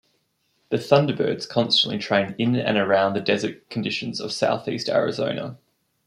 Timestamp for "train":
1.99-2.33